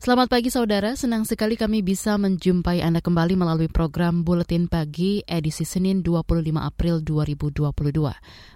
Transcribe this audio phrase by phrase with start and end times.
[0.00, 5.68] Selamat pagi saudara, senang sekali kami bisa menjumpai Anda kembali melalui program Buletin Pagi edisi
[5.68, 7.68] Senin 25 April 2022.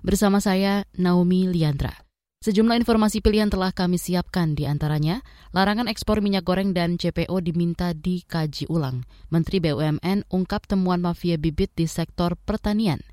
[0.00, 1.92] Bersama saya Naomi Liandra.
[2.40, 5.20] Sejumlah informasi pilihan telah kami siapkan di antaranya,
[5.52, 9.04] larangan ekspor minyak goreng dan CPO diminta dikaji ulang.
[9.28, 13.04] Menteri BUMN ungkap temuan mafia bibit di sektor pertanian.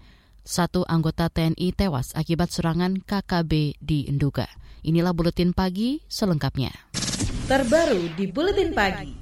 [0.47, 4.47] Satu anggota TNI tewas akibat serangan KKB di Enduga.
[4.87, 6.71] Inilah Buletin Pagi selengkapnya
[7.49, 9.21] terbaru di Buletin Pagi.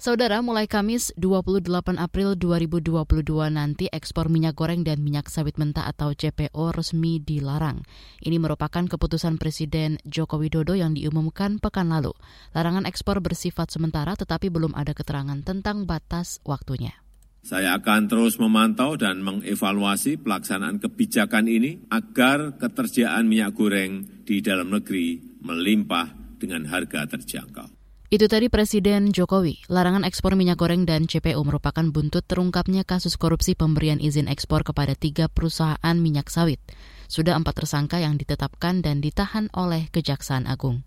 [0.00, 3.04] Saudara, mulai Kamis 28 April 2022
[3.52, 7.84] nanti ekspor minyak goreng dan minyak sawit mentah atau CPO resmi dilarang.
[8.24, 12.16] Ini merupakan keputusan Presiden Joko Widodo yang diumumkan pekan lalu.
[12.56, 16.96] Larangan ekspor bersifat sementara tetapi belum ada keterangan tentang batas waktunya.
[17.44, 24.72] Saya akan terus memantau dan mengevaluasi pelaksanaan kebijakan ini agar ketersediaan minyak goreng di dalam
[24.72, 27.68] negeri melimpah dengan harga terjangkau.
[28.10, 29.70] Itu tadi Presiden Jokowi.
[29.70, 34.98] Larangan ekspor minyak goreng dan CPO merupakan buntut terungkapnya kasus korupsi pemberian izin ekspor kepada
[34.98, 36.58] tiga perusahaan minyak sawit.
[37.06, 40.82] Sudah empat tersangka yang ditetapkan dan ditahan oleh Kejaksaan Agung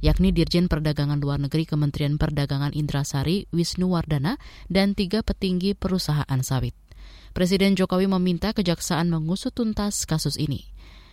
[0.00, 6.72] yakni Dirjen Perdagangan Luar Negeri Kementerian Perdagangan Indrasari Wisnu Wardana dan tiga petinggi perusahaan sawit.
[7.30, 10.69] Presiden Jokowi meminta kejaksaan mengusut tuntas kasus ini.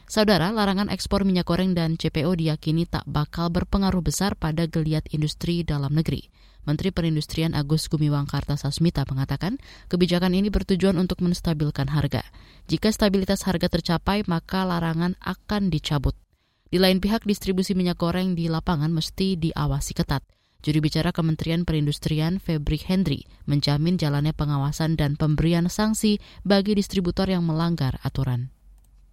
[0.07, 5.67] Saudara, larangan ekspor minyak goreng dan CPO diyakini tak bakal berpengaruh besar pada geliat industri
[5.67, 6.31] dalam negeri.
[6.63, 9.59] Menteri Perindustrian Agus Gumiwang Kartasasmita mengatakan
[9.91, 12.23] kebijakan ini bertujuan untuk menstabilkan harga.
[12.71, 16.15] Jika stabilitas harga tercapai, maka larangan akan dicabut.
[16.71, 20.23] Di lain pihak, distribusi minyak goreng di lapangan mesti diawasi ketat.
[20.63, 27.43] Juri bicara Kementerian Perindustrian Febri Hendri menjamin jalannya pengawasan dan pemberian sanksi bagi distributor yang
[27.43, 28.55] melanggar aturan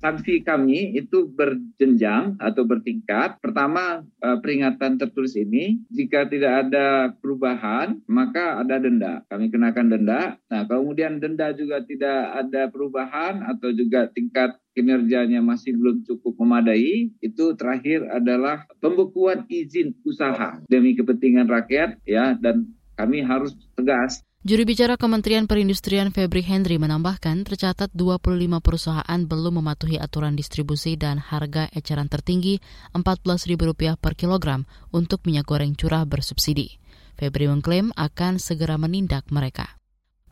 [0.04, 3.40] sanksi kami itu berjenjang atau bertingkat.
[3.40, 9.24] Pertama, eh, peringatan tertulis ini, jika tidak ada perubahan, maka ada denda.
[9.32, 10.36] Kami kenakan denda.
[10.52, 17.08] Nah, kemudian denda juga tidak ada perubahan atau juga tingkat kinerjanya masih belum cukup memadai,
[17.22, 24.68] itu terakhir adalah pembekuan izin usaha demi kepentingan rakyat ya dan kami harus tegas Juri
[24.68, 31.72] bicara Kementerian Perindustrian Febri Henry menambahkan tercatat 25 perusahaan belum mematuhi aturan distribusi dan harga
[31.72, 32.60] eceran tertinggi
[32.92, 36.76] Rp14.000 per kilogram untuk minyak goreng curah bersubsidi.
[37.16, 39.80] Febri mengklaim akan segera menindak mereka.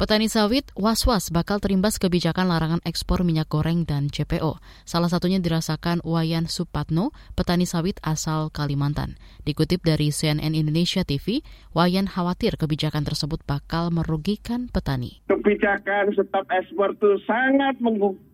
[0.03, 4.59] Petani sawit was-was bakal terimbas kebijakan larangan ekspor minyak goreng dan CPO.
[4.83, 9.15] Salah satunya dirasakan Wayan Supatno, petani sawit asal Kalimantan.
[9.47, 15.23] Dikutip dari CNN Indonesia TV, Wayan khawatir kebijakan tersebut bakal merugikan petani.
[15.31, 17.79] Kebijakan stop ekspor itu sangat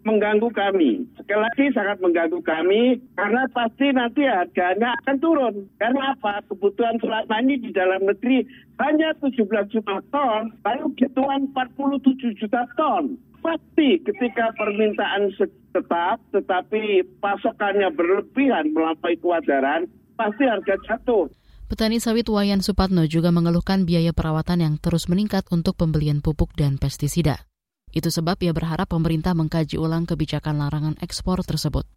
[0.08, 1.04] mengganggu kami.
[1.20, 5.54] Sekali lagi sangat mengganggu kami karena pasti nanti harganya akan turun.
[5.76, 6.40] Karena apa?
[6.48, 8.48] Kebutuhan selama ini di dalam negeri
[8.80, 13.20] hanya 17 juta ton, lalu kebutuhan 47 juta ton.
[13.44, 15.30] Pasti ketika permintaan
[15.70, 19.86] tetap, tetapi pasokannya berlebihan melampaui kewajaran,
[20.16, 21.28] pasti harga jatuh.
[21.68, 26.80] Petani sawit Wayan Supatno juga mengeluhkan biaya perawatan yang terus meningkat untuk pembelian pupuk dan
[26.80, 27.44] pestisida.
[27.92, 31.88] Itu sebab ia berharap pemerintah mengkaji ulang kebijakan larangan ekspor tersebut.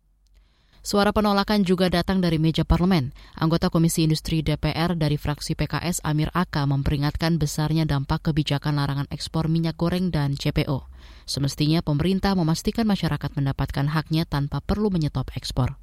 [0.81, 3.14] Suara penolakan juga datang dari meja parlemen.
[3.38, 9.46] Anggota Komisi Industri DPR dari fraksi PKS Amir Aka memperingatkan besarnya dampak kebijakan larangan ekspor
[9.46, 10.90] minyak goreng dan CPO.
[11.29, 15.78] Semestinya pemerintah memastikan masyarakat mendapatkan haknya tanpa perlu menyetop ekspor.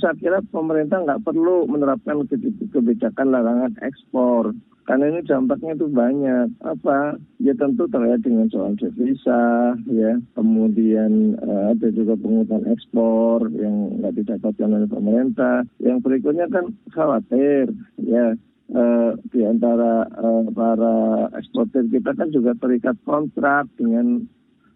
[0.00, 2.24] Saya kira pemerintah nggak perlu menerapkan
[2.72, 4.56] kebijakan larangan ekspor
[4.86, 6.46] karena ini dampaknya itu banyak.
[6.62, 7.18] Apa?
[7.42, 10.14] Ya tentu terkait dengan soal devisa, ya.
[10.38, 15.66] Kemudian uh, ada juga penghutang ekspor yang nggak didapatkan oleh pemerintah.
[15.82, 18.38] Yang berikutnya kan khawatir, ya.
[18.66, 24.26] Uh, di antara uh, para eksportir kita kan juga terikat kontrak dengan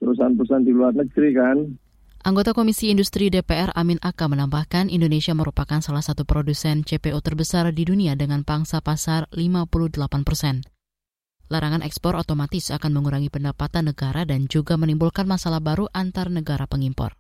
[0.03, 1.59] perusahaan-perusahaan di luar negeri kan.
[2.21, 7.89] Anggota Komisi Industri DPR Amin Aka menambahkan Indonesia merupakan salah satu produsen CPO terbesar di
[7.89, 10.61] dunia dengan pangsa pasar 58 persen.
[11.49, 17.17] Larangan ekspor otomatis akan mengurangi pendapatan negara dan juga menimbulkan masalah baru antar negara pengimpor.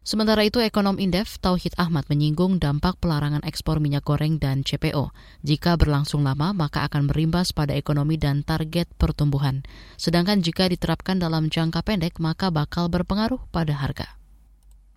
[0.00, 5.12] Sementara itu, ekonom Indef Tauhid Ahmad menyinggung dampak pelarangan ekspor minyak goreng dan CPO.
[5.44, 9.60] Jika berlangsung lama, maka akan berimbas pada ekonomi dan target pertumbuhan.
[10.00, 14.19] Sedangkan jika diterapkan dalam jangka pendek, maka bakal berpengaruh pada harga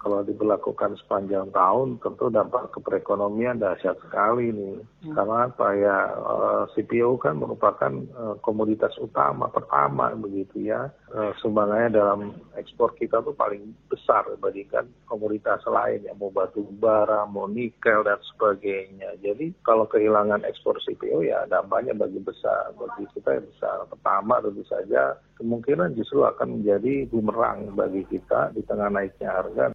[0.04, 4.76] kalau diberlakukan sepanjang tahun tentu dampak ke perekonomian dahsyat sekali nih.
[5.08, 5.16] Hmm.
[5.16, 10.92] Karena apa ya eh, CPO kan merupakan eh, komoditas utama pertama begitu ya.
[11.16, 12.20] Eh, sumbangannya dalam
[12.60, 18.20] ekspor kita tuh paling besar dibandingkan komoditas lain yang mau batu bara, mau nikel dan
[18.36, 19.16] sebagainya.
[19.24, 23.88] Jadi kalau kehilangan ekspor CPO ya dampaknya bagi besar bagi kita yang besar.
[23.88, 29.72] Pertama tentu saja kemungkinan justru akan menjadi bumerang bagi kita di tengah naiknya harga.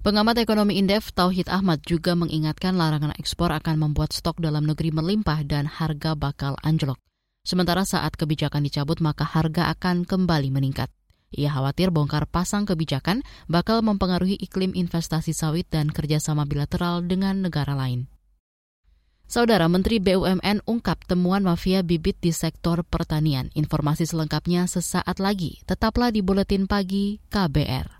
[0.00, 5.44] Pengamat ekonomi Indef Tauhid Ahmad juga mengingatkan larangan ekspor akan membuat stok dalam negeri melimpah
[5.44, 6.96] dan harga bakal anjlok.
[7.44, 10.88] Sementara saat kebijakan dicabut maka harga akan kembali meningkat.
[11.36, 17.76] Ia khawatir bongkar pasang kebijakan bakal mempengaruhi iklim investasi sawit dan kerjasama bilateral dengan negara
[17.76, 18.08] lain.
[19.28, 23.52] Saudara Menteri BUMN ungkap temuan mafia bibit di sektor pertanian.
[23.52, 25.60] Informasi selengkapnya sesaat lagi.
[25.68, 27.99] Tetaplah di Buletin Pagi KBR.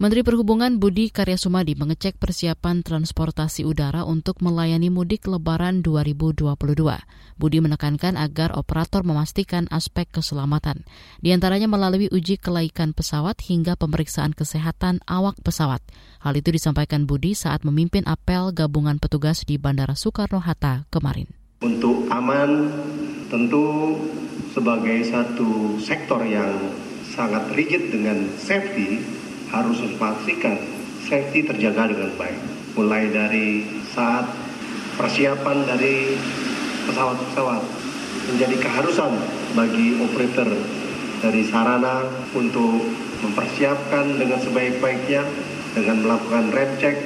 [0.00, 6.56] Menteri Perhubungan Budi Karya Sumadi mengecek persiapan transportasi udara untuk melayani mudik Lebaran 2022.
[7.36, 10.88] Budi menekankan agar operator memastikan aspek keselamatan,
[11.20, 15.84] di antaranya melalui uji kelaikan pesawat hingga pemeriksaan kesehatan awak pesawat.
[16.24, 21.28] Hal itu disampaikan Budi saat memimpin apel gabungan petugas di Bandara Soekarno-Hatta kemarin.
[21.60, 22.72] Untuk aman,
[23.28, 24.00] tentu
[24.56, 26.56] sebagai satu sektor yang
[27.12, 29.19] sangat rigid dengan safety,
[29.50, 30.56] harus memastikan
[31.06, 32.38] safety terjaga dengan baik.
[32.78, 34.30] Mulai dari saat
[34.94, 36.14] persiapan dari
[36.86, 37.62] pesawat-pesawat
[38.30, 39.12] menjadi keharusan
[39.58, 40.48] bagi operator
[41.20, 42.80] dari sarana untuk
[43.20, 45.22] mempersiapkan dengan sebaik-baiknya
[45.76, 46.96] dengan melakukan rem check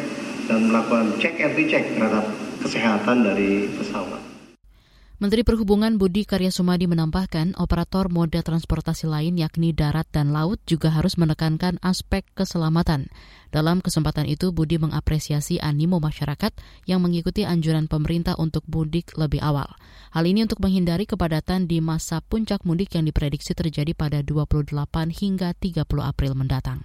[0.46, 2.28] dan melakukan check and recheck terhadap
[2.62, 4.33] kesehatan dari pesawat.
[5.24, 10.92] Menteri Perhubungan Budi Karya Sumadi menambahkan operator moda transportasi lain yakni darat dan laut juga
[10.92, 13.08] harus menekankan aspek keselamatan.
[13.48, 16.52] Dalam kesempatan itu Budi mengapresiasi animo masyarakat
[16.84, 19.72] yang mengikuti anjuran pemerintah untuk mudik lebih awal.
[20.12, 24.76] Hal ini untuk menghindari kepadatan di masa puncak mudik yang diprediksi terjadi pada 28
[25.08, 26.84] hingga 30 April mendatang.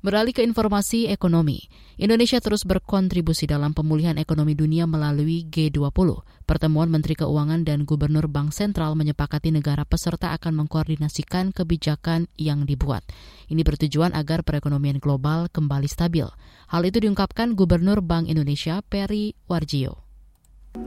[0.00, 1.68] Beralih ke informasi ekonomi,
[2.00, 6.24] Indonesia terus berkontribusi dalam pemulihan ekonomi dunia melalui G20.
[6.48, 13.04] Pertemuan Menteri Keuangan dan Gubernur Bank Sentral menyepakati negara peserta akan mengkoordinasikan kebijakan yang dibuat.
[13.52, 16.24] Ini bertujuan agar perekonomian global kembali stabil.
[16.72, 20.09] Hal itu diungkapkan Gubernur Bank Indonesia Peri Warjio.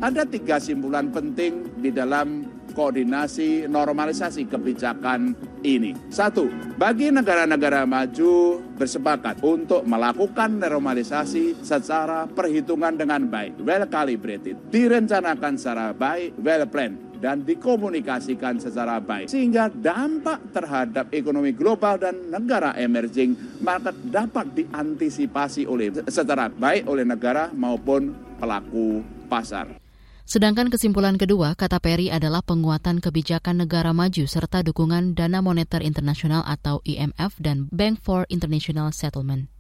[0.04, 5.32] Ada tiga simpulan penting di dalam koordinasi normalisasi kebijakan
[5.64, 5.96] ini.
[6.12, 6.48] Satu,
[6.80, 15.92] bagi negara-negara maju bersepakat untuk melakukan normalisasi secara perhitungan dengan baik, well calibrated, direncanakan secara
[15.92, 23.36] baik, well planned, dan dikomunikasikan secara baik sehingga dampak terhadap ekonomi global dan negara emerging
[23.64, 29.82] market dapat diantisipasi oleh secara baik oleh negara maupun pelaku pasar.
[30.24, 36.46] Sedangkan kesimpulan kedua, kata Perry, adalah penguatan kebijakan negara maju serta dukungan Dana Moneter Internasional
[36.48, 39.52] atau IMF dan Bank for International Settlement.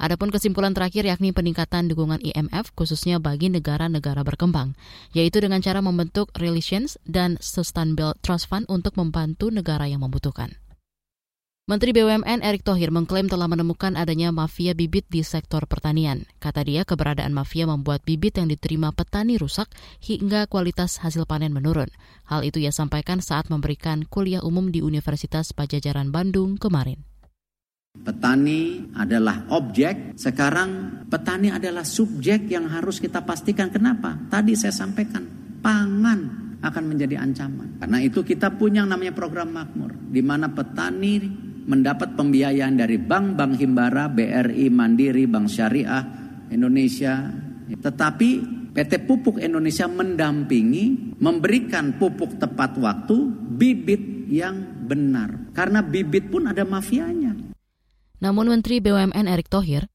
[0.00, 4.72] Adapun kesimpulan terakhir yakni peningkatan dukungan IMF khususnya bagi negara-negara berkembang,
[5.12, 10.56] yaitu dengan cara membentuk Relations dan Sustainable Trust Fund untuk membantu negara yang membutuhkan.
[11.68, 16.24] Menteri BUMN Erick Thohir mengklaim telah menemukan adanya mafia bibit di sektor pertanian.
[16.40, 19.68] Kata dia, keberadaan mafia membuat bibit yang diterima petani rusak
[20.00, 21.92] hingga kualitas hasil panen menurun.
[22.24, 27.04] Hal itu ia sampaikan saat memberikan kuliah umum di Universitas Pajajaran Bandung kemarin.
[27.90, 33.68] Petani adalah objek, sekarang petani adalah subjek yang harus kita pastikan.
[33.68, 34.16] Kenapa?
[34.30, 35.26] Tadi saya sampaikan,
[35.60, 37.80] pangan akan menjadi ancaman.
[37.80, 41.18] Karena itu kita punya yang namanya program makmur, di mana petani
[41.70, 46.02] mendapat pembiayaan dari bank-bank himbara, BRI, Mandiri, Bank Syariah
[46.50, 47.30] Indonesia.
[47.70, 48.30] Tetapi
[48.74, 55.54] PT Pupuk Indonesia mendampingi, memberikan pupuk tepat waktu, bibit yang benar.
[55.54, 57.38] Karena bibit pun ada mafianya.
[58.18, 59.86] Namun Menteri BUMN Erick Thohir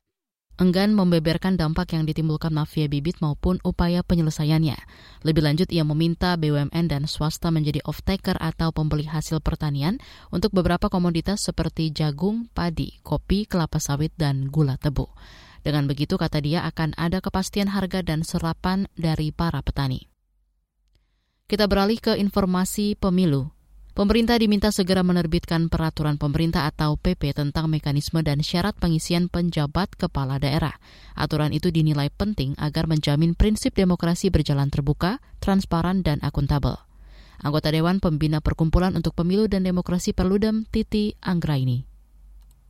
[0.60, 4.78] enggan membeberkan dampak yang ditimbulkan mafia bibit maupun upaya penyelesaiannya.
[5.24, 9.98] Lebih lanjut, ia meminta BUMN dan swasta menjadi off-taker atau pembeli hasil pertanian
[10.30, 15.08] untuk beberapa komoditas seperti jagung, padi, kopi, kelapa sawit, dan gula tebu.
[15.66, 20.06] Dengan begitu, kata dia, akan ada kepastian harga dan serapan dari para petani.
[21.50, 23.55] Kita beralih ke informasi pemilu.
[23.96, 30.36] Pemerintah diminta segera menerbitkan peraturan pemerintah atau PP tentang mekanisme dan syarat pengisian penjabat kepala
[30.36, 30.76] daerah.
[31.16, 36.76] Aturan itu dinilai penting agar menjamin prinsip demokrasi berjalan terbuka, transparan, dan akuntabel.
[37.40, 41.88] Anggota Dewan Pembina Perkumpulan untuk Pemilu dan Demokrasi Perludem, Titi Anggraini.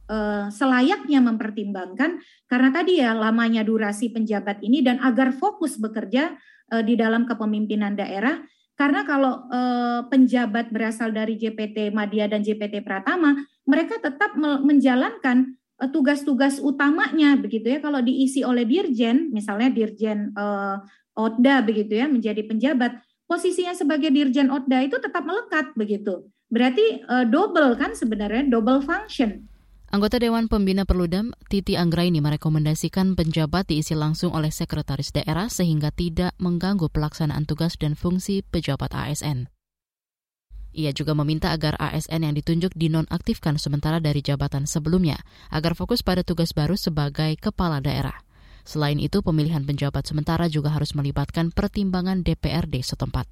[0.06, 6.38] Uh, selayaknya mempertimbangkan karena tadi ya lamanya durasi penjabat ini dan agar fokus bekerja
[6.70, 12.84] uh, di dalam kepemimpinan daerah karena kalau eh, penjabat berasal dari JPT Madia dan JPT
[12.84, 17.80] Pratama, mereka tetap menjalankan eh, tugas-tugas utamanya begitu ya.
[17.80, 20.78] Kalau diisi oleh dirjen, misalnya dirjen eh,
[21.16, 23.00] Otda begitu ya, menjadi penjabat,
[23.32, 26.28] posisinya sebagai dirjen Otda itu tetap melekat begitu.
[26.52, 29.48] Berarti eh, double kan sebenarnya double function.
[29.94, 36.34] Anggota Dewan Pembina Perludem, Titi Anggraini merekomendasikan penjabat diisi langsung oleh sekretaris daerah sehingga tidak
[36.42, 39.48] mengganggu pelaksanaan tugas dan fungsi pejabat ASN.
[40.76, 46.26] Ia juga meminta agar ASN yang ditunjuk dinonaktifkan sementara dari jabatan sebelumnya, agar fokus pada
[46.26, 48.20] tugas baru sebagai kepala daerah.
[48.68, 53.30] Selain itu, pemilihan penjabat sementara juga harus melibatkan pertimbangan DPRD setempat.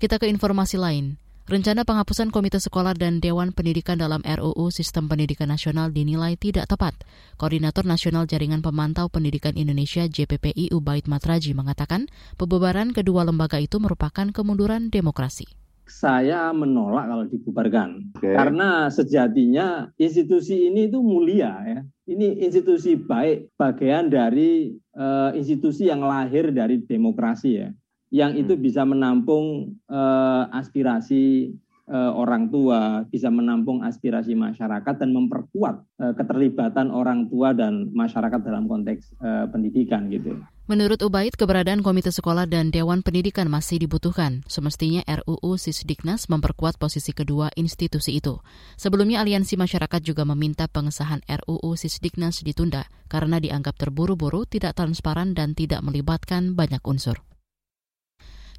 [0.00, 1.20] Kita ke informasi lain.
[1.44, 6.96] Rencana penghapusan Komite Sekolah dan Dewan Pendidikan dalam RUU Sistem Pendidikan Nasional dinilai tidak tepat.
[7.36, 12.08] Koordinator Nasional Jaringan Pemantau Pendidikan Indonesia JPPI Ubaid Matraji mengatakan
[12.40, 15.44] pembubaran kedua lembaga itu merupakan kemunduran demokrasi.
[15.84, 18.32] Saya menolak kalau dibubarkan okay.
[18.32, 21.80] karena sejatinya institusi ini itu mulia ya.
[22.08, 27.68] Ini institusi baik bagian dari uh, institusi yang lahir dari demokrasi ya
[28.14, 28.62] yang itu hmm.
[28.62, 31.50] bisa menampung uh, aspirasi
[31.90, 38.38] uh, orang tua, bisa menampung aspirasi masyarakat dan memperkuat uh, keterlibatan orang tua dan masyarakat
[38.46, 40.38] dalam konteks uh, pendidikan gitu.
[40.70, 44.46] Menurut Ubaid, keberadaan Komite Sekolah dan Dewan Pendidikan masih dibutuhkan.
[44.48, 48.40] Semestinya RUU Sisdiknas memperkuat posisi kedua institusi itu.
[48.80, 55.52] Sebelumnya Aliansi Masyarakat juga meminta pengesahan RUU Sisdiknas ditunda karena dianggap terburu-buru, tidak transparan, dan
[55.52, 57.20] tidak melibatkan banyak unsur.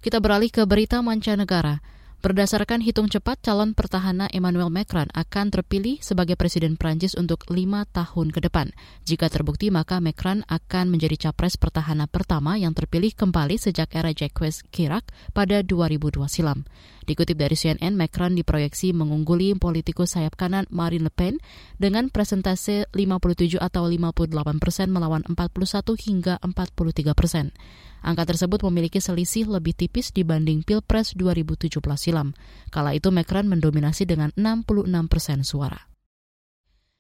[0.06, 1.82] Kita beralih ke berita mancanegara.
[2.22, 8.30] Berdasarkan hitung cepat, calon pertahanan Emmanuel Macron akan terpilih sebagai Presiden Prancis untuk lima tahun
[8.30, 8.70] ke depan.
[9.10, 14.62] Jika terbukti, maka Macron akan menjadi capres pertahanan pertama yang terpilih kembali sejak era Jacques
[14.70, 16.70] Chirac pada 2002 silam.
[17.06, 21.38] Dikutip dari CNN, Macron diproyeksi mengungguli politikus sayap kanan Marine Le Pen
[21.78, 27.54] dengan presentase 57 atau 58 persen melawan 41 hingga 43 persen.
[28.02, 32.34] Angka tersebut memiliki selisih lebih tipis dibanding Pilpres 2017 silam.
[32.74, 35.86] Kala itu Macron mendominasi dengan 66 persen suara.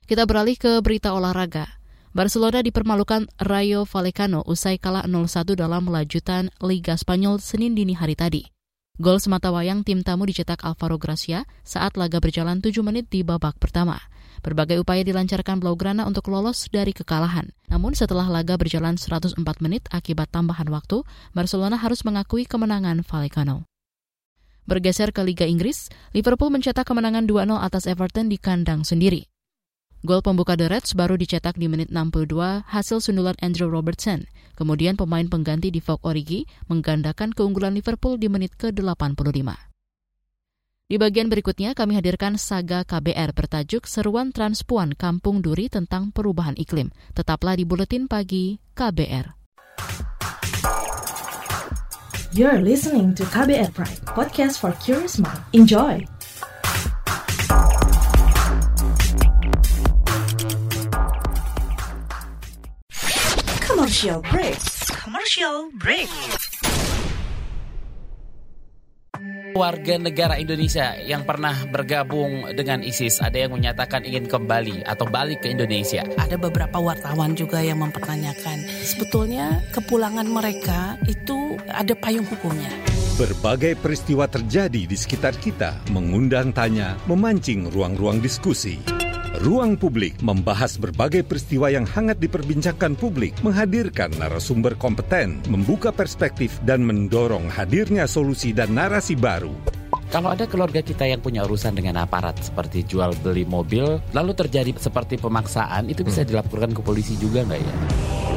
[0.06, 1.82] Kita beralih ke berita olahraga.
[2.14, 8.55] Barcelona dipermalukan Rayo Vallecano usai kalah 0-1 dalam melanjutan Liga Spanyol Senin dini hari tadi.
[8.96, 13.60] Gol semata wayang tim tamu dicetak Alvaro Gracia saat laga berjalan 7 menit di babak
[13.60, 14.00] pertama.
[14.40, 17.52] Berbagai upaya dilancarkan Blaugrana untuk lolos dari kekalahan.
[17.68, 21.04] Namun setelah laga berjalan 104 menit akibat tambahan waktu,
[21.36, 23.68] Barcelona harus mengakui kemenangan Vallecano.
[24.64, 29.28] Bergeser ke Liga Inggris, Liverpool mencetak kemenangan 2-0 atas Everton di kandang sendiri.
[30.06, 34.30] Gol pembuka The Reds baru dicetak di menit 62 hasil sundulan Andrew Robertson.
[34.54, 39.50] Kemudian pemain pengganti di Vogue Origi menggandakan keunggulan Liverpool di menit ke-85.
[40.86, 46.94] Di bagian berikutnya kami hadirkan saga KBR bertajuk Seruan Transpuan Kampung Duri tentang perubahan iklim.
[47.18, 49.34] Tetaplah di Buletin Pagi KBR.
[52.38, 55.42] You're listening to KBR Pride, podcast for curious mind.
[55.58, 56.15] Enjoy!
[64.06, 64.62] Commercial break.
[65.02, 66.10] Commercial break
[69.58, 75.42] warga negara Indonesia yang pernah bergabung dengan ISIS ada yang menyatakan ingin kembali atau balik
[75.42, 76.06] ke Indonesia.
[76.22, 82.70] Ada beberapa wartawan juga yang mempertanyakan sebetulnya kepulangan mereka itu ada payung hukumnya.
[83.18, 89.05] Berbagai peristiwa terjadi di sekitar kita, mengundang tanya, memancing ruang-ruang diskusi.
[89.44, 96.88] Ruang Publik membahas berbagai peristiwa yang hangat diperbincangkan publik, menghadirkan narasumber kompeten, membuka perspektif, dan
[96.88, 99.52] mendorong hadirnya solusi dan narasi baru.
[100.16, 104.72] Kalau ada keluarga kita yang punya urusan dengan aparat seperti jual beli mobil, lalu terjadi
[104.80, 107.74] seperti pemaksaan, itu bisa dilaporkan ke polisi juga nggak ya?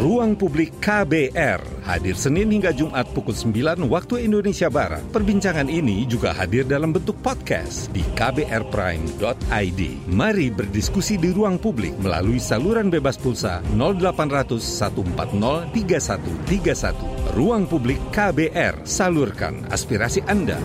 [0.02, 5.06] Ruang Publik KBR hadir Senin hingga Jumat pukul 9 waktu Indonesia Barat.
[5.14, 9.80] Perbincangan ini juga hadir dalam bentuk podcast di kbrprime.id.
[10.10, 17.38] Mari berdiskusi di ruang publik melalui saluran bebas pulsa 0800 140 3131.
[17.38, 20.58] Ruang Publik KBR, salurkan aspirasi Anda.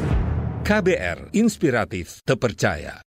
[0.63, 3.03] KBR, inspiratif, terpercaya.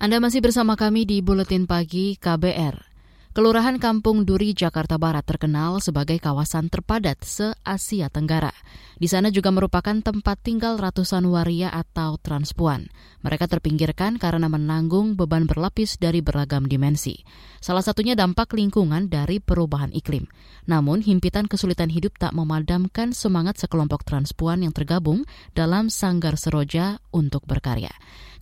[0.00, 2.85] Anda masih bersama kami di Buletin Pagi KBR.
[3.36, 8.48] Kelurahan Kampung Duri, Jakarta Barat terkenal sebagai kawasan terpadat se-Asia Tenggara.
[8.96, 12.88] Di sana juga merupakan tempat tinggal ratusan waria atau transpuan.
[13.20, 17.20] Mereka terpinggirkan karena menanggung beban berlapis dari beragam dimensi.
[17.60, 20.24] Salah satunya dampak lingkungan dari perubahan iklim.
[20.64, 27.44] Namun, himpitan kesulitan hidup tak memadamkan semangat sekelompok transpuan yang tergabung dalam Sanggar Seroja untuk
[27.44, 27.92] berkarya.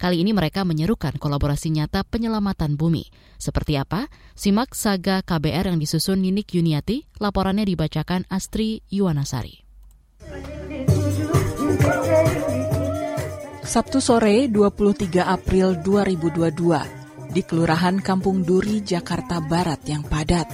[0.05, 3.09] Kali ini mereka menyerukan kolaborasi nyata penyelamatan bumi.
[3.41, 4.13] Seperti apa?
[4.37, 9.65] Simak saga KBR yang disusun Ninik Yuniati, laporannya dibacakan Astri Yuwanasari.
[13.65, 20.53] Sabtu sore 23 April 2022 di Kelurahan Kampung Duri, Jakarta Barat yang padat.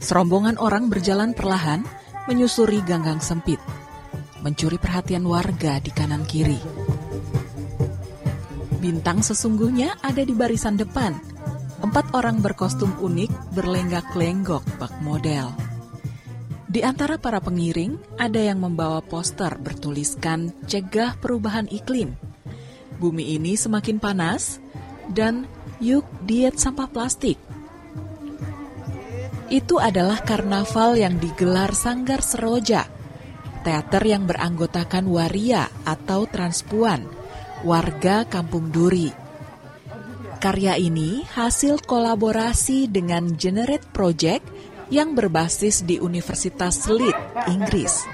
[0.00, 1.84] Serombongan orang berjalan perlahan
[2.32, 3.60] menyusuri ganggang sempit,
[4.40, 6.56] mencuri perhatian warga di kanan kiri.
[8.84, 11.16] Bintang sesungguhnya ada di barisan depan.
[11.80, 15.56] Empat orang berkostum unik berlenggak-lenggok bak model.
[16.68, 22.12] Di antara para pengiring, ada yang membawa poster bertuliskan cegah perubahan iklim.
[23.00, 24.60] Bumi ini semakin panas,
[25.08, 25.48] dan
[25.80, 27.40] yuk diet sampah plastik.
[29.48, 32.84] Itu adalah karnaval yang digelar Sanggar Seroja,
[33.64, 37.13] teater yang beranggotakan waria atau transpuan,
[37.64, 39.08] warga Kampung Duri.
[40.36, 44.44] Karya ini hasil kolaborasi dengan Generate Project
[44.92, 48.04] yang berbasis di Universitas Leeds, Inggris.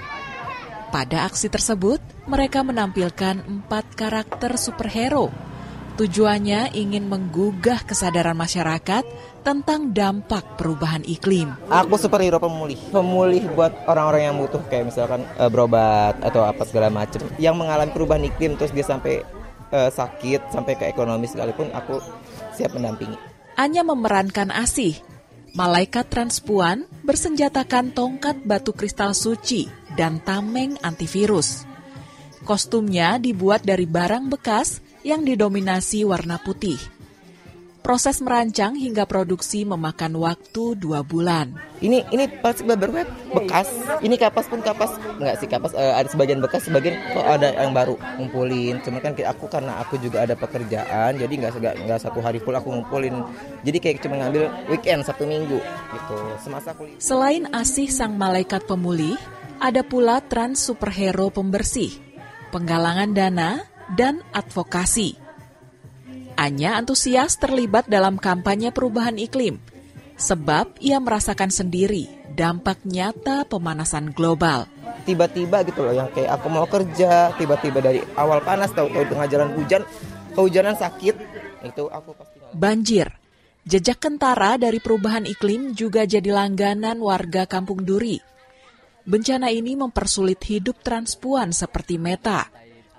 [0.95, 1.99] Pada aksi tersebut,
[2.31, 5.27] mereka menampilkan empat karakter superhero.
[5.99, 9.03] Tujuannya ingin menggugah kesadaran masyarakat
[9.43, 11.51] tentang dampak perubahan iklim.
[11.67, 16.87] Aku superhero pemulih, pemulih buat orang-orang yang butuh kayak misalkan uh, berobat atau apa segala
[16.87, 19.40] macam, yang mengalami perubahan iklim terus dia sampai
[19.71, 21.97] uh, sakit, sampai ke ekonomi sekalipun aku
[22.53, 23.17] siap mendampingi.
[23.57, 24.95] Anya memerankan Asih,
[25.57, 31.67] malaikat transpuan bersenjatakan tongkat batu kristal suci dan tameng antivirus.
[32.41, 37.00] Kostumnya dibuat dari barang bekas yang didominasi warna putih.
[37.81, 41.57] Proses merancang hingga produksi memakan waktu dua bulan.
[41.81, 43.01] Ini ini plastik baru
[43.33, 43.73] bekas.
[44.05, 47.73] Ini kapas pun kapas nggak sih kapas uh, ada sebagian bekas, sebagian kok ada yang
[47.73, 48.85] baru ngumpulin.
[48.85, 52.69] Cuma kan aku karena aku juga ada pekerjaan, jadi nggak nggak satu hari full aku
[52.69, 53.25] ngumpulin.
[53.65, 55.57] Jadi kayak cuma ngambil weekend satu minggu
[55.97, 56.17] gitu.
[56.37, 57.01] Semasa kuliah.
[57.01, 59.17] Selain asih sang malaikat pemulih,
[59.57, 61.97] ada pula trans superhero pembersih,
[62.53, 63.65] penggalangan dana,
[63.97, 65.20] dan advokasi.
[66.41, 69.61] Anya antusias terlibat dalam kampanye perubahan iklim,
[70.17, 74.65] sebab ia merasakan sendiri dampak nyata pemanasan global.
[75.05, 79.53] Tiba-tiba gitu loh, yang kayak aku mau kerja, tiba-tiba dari awal panas, tahu-tahu tengah jalan
[79.53, 79.85] hujan,
[80.33, 81.13] kehujanan sakit,
[81.61, 82.41] itu aku pasti...
[82.57, 83.13] Banjir,
[83.61, 88.17] jejak kentara dari perubahan iklim juga jadi langganan warga Kampung Duri.
[89.05, 92.49] Bencana ini mempersulit hidup transpuan seperti Meta,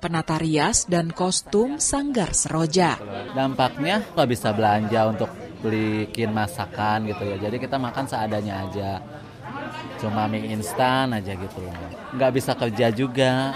[0.02, 2.98] penata rias dan kostum sanggar seroja.
[3.38, 5.30] Dampaknya nggak bisa belanja untuk
[5.62, 7.36] belikin masakan gitu ya.
[7.38, 8.98] Jadi kita makan seadanya aja.
[10.02, 11.62] Cuma mie instan aja gitu.
[12.18, 13.54] Nggak bisa kerja juga.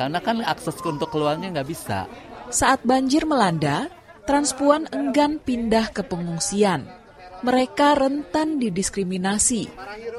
[0.00, 2.08] Karena kan akses untuk keluarnya nggak bisa.
[2.48, 3.92] Saat banjir melanda,
[4.24, 7.01] transpuan enggan pindah ke pengungsian.
[7.42, 9.66] Mereka rentan didiskriminasi,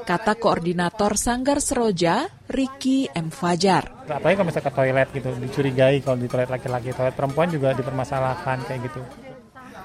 [0.04, 3.32] kata koordinator Sanggar Seroja, Riki M.
[3.32, 4.04] Fajar.
[4.04, 8.68] Apalagi kalau misalnya ke toilet gitu, dicurigai kalau di toilet laki-laki, toilet perempuan juga dipermasalahkan
[8.68, 9.00] kayak gitu.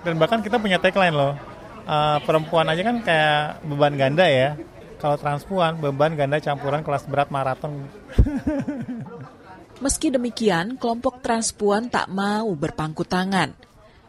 [0.02, 1.38] Dan bahkan kita punya tagline loh,
[1.86, 4.58] uh, perempuan aja kan kayak beban ganda ya.
[4.98, 7.86] Kalau transpuan, beban ganda campuran kelas berat maraton.
[9.78, 13.54] Meski demikian, kelompok transpuan tak mau berpangku tangan.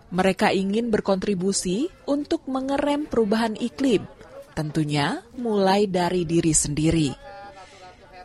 [0.10, 4.10] Mereka ingin berkontribusi untuk mengerem perubahan iklim,
[4.58, 7.10] tentunya mulai dari diri sendiri.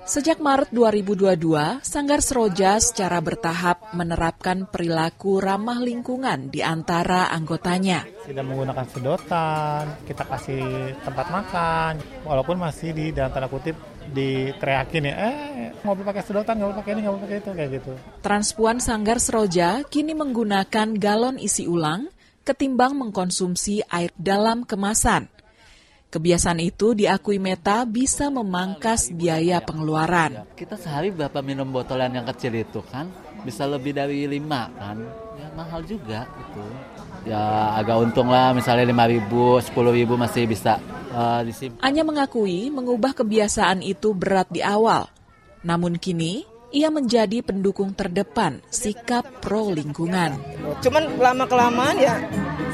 [0.05, 8.05] Sejak Maret 2022, Sanggar Seroja secara bertahap menerapkan perilaku ramah lingkungan di antara anggotanya.
[8.29, 13.81] Tidak menggunakan sedotan, kita kasih tempat makan, walaupun masih di dalam tanda kutip
[14.13, 15.37] diteriakin ya, eh
[15.81, 17.93] nggak boleh pakai sedotan, nggak boleh pakai ini, nggak boleh pakai itu, kayak gitu.
[18.21, 22.13] Transpuan Sanggar Seroja kini menggunakan galon isi ulang
[22.45, 25.33] ketimbang mengkonsumsi air dalam kemasan.
[26.13, 30.47] Kebiasaan itu diakui Meta bisa memangkas biaya pengeluaran.
[30.55, 33.11] Kita sehari berapa minum botolan yang kecil itu kan?
[33.43, 35.03] Bisa lebih dari lima kan?
[35.35, 36.63] Ya mahal juga itu.
[37.25, 40.77] Ya agak untung lah misalnya lima ribu, sepuluh ribu masih bisa
[41.17, 41.81] uh, disimpan.
[41.81, 45.09] Anya mengakui mengubah kebiasaan itu berat di awal.
[45.65, 50.37] Namun kini ia menjadi pendukung terdepan sikap pro lingkungan.
[50.85, 52.21] Cuman lama kelamaan ya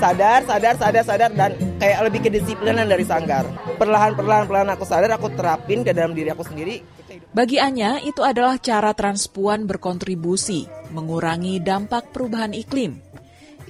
[0.00, 3.46] sadar, sadar, sadar, sadar dan kayak lebih kedisiplinan dari sanggar.
[3.78, 6.82] Perlahan perlahan perlahan aku sadar, aku terapin ke dalam diri aku sendiri.
[7.30, 12.98] Bagi Anya itu adalah cara transpuan berkontribusi mengurangi dampak perubahan iklim.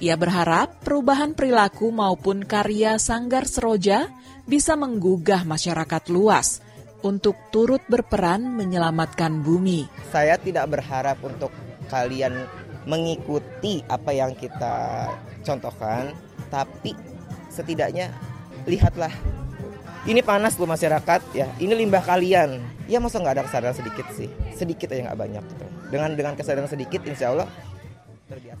[0.01, 4.09] Ia berharap perubahan perilaku maupun karya Sanggar Seroja
[4.49, 6.65] bisa menggugah masyarakat luas
[7.05, 9.85] untuk turut berperan menyelamatkan bumi.
[10.09, 11.53] Saya tidak berharap untuk
[11.93, 12.49] kalian
[12.89, 15.05] mengikuti apa yang kita
[15.45, 16.17] contohkan,
[16.49, 16.97] tapi
[17.53, 18.09] setidaknya
[18.65, 19.13] lihatlah.
[20.09, 21.45] Ini panas loh masyarakat ya.
[21.61, 22.57] Ini limbah kalian.
[22.89, 24.33] Ya masa nggak ada kesadaran sedikit sih?
[24.57, 25.43] Sedikit aja nggak banyak.
[25.45, 25.65] Gitu.
[25.93, 27.45] Dengan dengan kesadaran sedikit, insya Allah.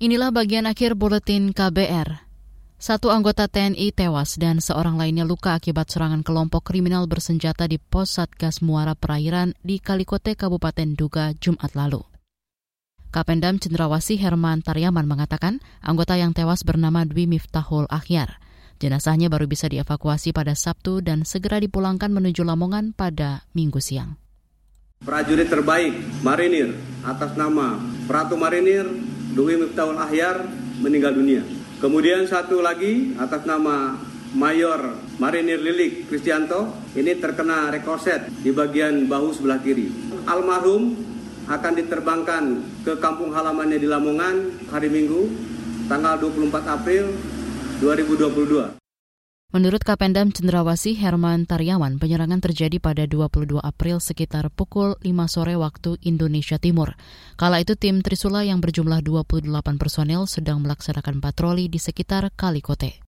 [0.00, 2.24] Inilah bagian akhir buletin KBR.
[2.80, 8.16] Satu anggota TNI tewas dan seorang lainnya luka akibat serangan kelompok kriminal bersenjata di pos
[8.16, 12.00] Satgas Muara Perairan di Kalikote, Kabupaten Duga, Jumat lalu.
[13.12, 18.40] Kapendam Cendrawasi Herman Taryaman mengatakan anggota yang tewas bernama Dwi Miftahul Akhyar.
[18.80, 24.16] Jenazahnya baru bisa dievakuasi pada Sabtu dan segera dipulangkan menuju Lamongan pada minggu siang.
[25.04, 25.92] Prajurit terbaik
[26.24, 26.72] Marinir
[27.04, 27.76] atas nama
[28.08, 28.88] Pratu Marinir
[29.30, 30.42] Dwi Miftahul Ahyar
[30.82, 31.46] meninggal dunia.
[31.78, 33.94] Kemudian satu lagi atas nama
[34.34, 39.90] Mayor Marinir Lilik Kristianto ini terkena rekorset di bagian bahu sebelah kiri.
[40.26, 40.98] Almarhum
[41.50, 42.44] akan diterbangkan
[42.86, 45.26] ke kampung halamannya di Lamongan hari Minggu
[45.90, 47.04] tanggal 24 April
[47.82, 48.79] 2022.
[49.50, 55.98] Menurut Kapendam Cendrawasi Herman Taryawan, penyerangan terjadi pada 22 April sekitar pukul 5 sore waktu
[56.06, 56.94] Indonesia Timur.
[57.34, 63.02] Kala itu tim Trisula yang berjumlah 28 personel sedang melaksanakan patroli di sekitar Kalikote.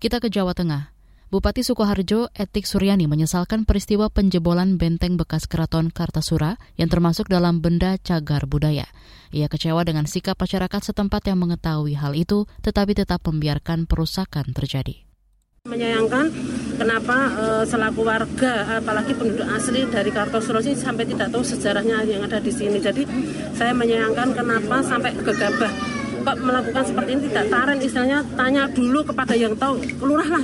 [0.00, 0.91] Kita ke Jawa Tengah.
[1.32, 7.96] Bupati Sukoharjo, Etik Suryani menyesalkan peristiwa penjebolan benteng bekas keraton Kartasura yang termasuk dalam benda
[7.96, 8.84] cagar budaya.
[9.32, 15.08] Ia kecewa dengan sikap masyarakat setempat yang mengetahui hal itu, tetapi tetap membiarkan perusakan terjadi
[15.62, 16.26] menyayangkan
[16.74, 22.26] kenapa e, selaku warga apalagi penduduk asli dari Kartosuro ini sampai tidak tahu sejarahnya yang
[22.26, 23.06] ada di sini jadi
[23.54, 27.20] saya menyayangkan kenapa sampai gegabah kok melakukan seperti ini?
[27.28, 29.82] Tidak taren istilahnya tanya dulu kepada yang tahu.
[29.98, 30.42] Kelurah lah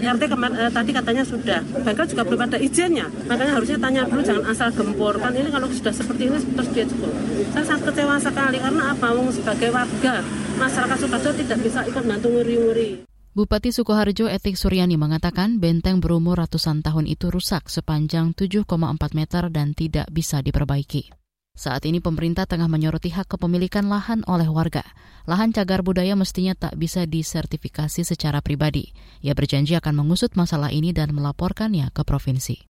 [0.00, 1.60] RT kemar, eh, tadi katanya sudah.
[1.84, 3.06] Bahkan juga belum ada izinnya.
[3.28, 5.14] Makanya harusnya tanya dulu jangan asal gempur.
[5.20, 7.12] Kan ini kalau sudah seperti ini terus dia cukup
[7.54, 9.14] saya sangat kecewa sekali karena apa?
[9.14, 10.26] Wong sebagai warga
[10.58, 13.06] masyarakat Sukoharjo tidak bisa ikut bantu nguri-nguri.
[13.34, 18.66] Bupati Sukoharjo Etik Suryani mengatakan benteng berumur ratusan tahun itu rusak sepanjang 7,4
[19.14, 21.23] meter dan tidak bisa diperbaiki.
[21.54, 24.82] Saat ini pemerintah tengah menyoroti hak kepemilikan lahan oleh warga.
[25.30, 28.90] Lahan cagar budaya mestinya tak bisa disertifikasi secara pribadi.
[29.22, 32.66] Ia berjanji akan mengusut masalah ini dan melaporkannya ke provinsi.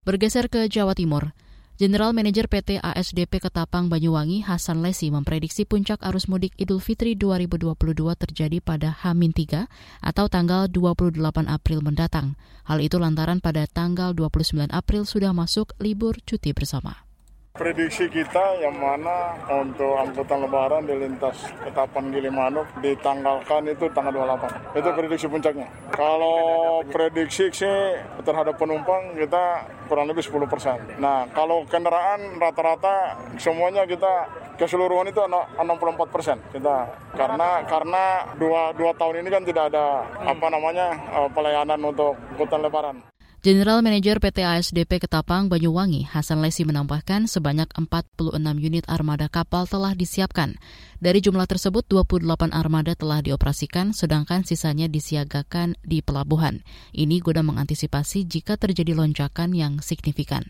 [0.00, 1.36] Bergeser ke Jawa Timur,
[1.76, 7.76] General Manager PT ASDP Ketapang Banyuwangi Hasan Lesi memprediksi puncak arus mudik Idul Fitri 2022
[8.16, 9.68] terjadi pada H-3
[10.00, 12.40] atau tanggal 28 April mendatang.
[12.64, 17.09] Hal itu lantaran pada tanggal 29 April sudah masuk libur cuti bersama.
[17.50, 21.34] Prediksi kita yang mana untuk angkutan lebaran di lintas
[21.66, 24.78] Ketapang Gilimanuk ditanggalkan itu tanggal 28.
[24.78, 25.66] Itu prediksi puncaknya.
[25.90, 31.02] Kalau prediksi sih terhadap penumpang kita kurang lebih 10%.
[31.02, 36.86] Nah, kalau kendaraan rata-rata semuanya kita keseluruhan itu 64 persen kita
[37.16, 42.62] karena karena dua dua tahun ini kan tidak ada apa namanya eh, pelayanan untuk angkutan
[42.62, 43.09] lebaran.
[43.40, 49.96] General Manager PT ASDP Ketapang Banyuwangi, Hasan Lesi menambahkan sebanyak 46 unit armada kapal telah
[49.96, 50.60] disiapkan.
[51.00, 56.60] Dari jumlah tersebut, 28 armada telah dioperasikan, sedangkan sisanya disiagakan di pelabuhan.
[56.92, 60.44] Ini guna mengantisipasi jika terjadi lonjakan yang signifikan.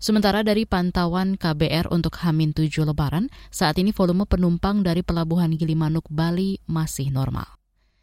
[0.00, 6.08] Sementara dari pantauan KBR untuk Hamin 7 Lebaran, saat ini volume penumpang dari Pelabuhan Gilimanuk,
[6.08, 7.59] Bali masih normal.